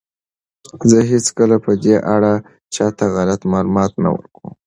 زه 0.89 0.99
هیڅکله 1.11 1.57
په 1.65 1.71
دې 1.83 1.95
اړه 2.13 2.33
چاته 2.75 3.05
غلط 3.15 3.41
معلومات 3.51 3.91
نه 4.03 4.09
ورکوم. 4.15 4.49